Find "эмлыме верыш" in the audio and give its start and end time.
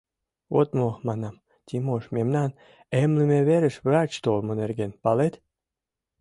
3.01-3.75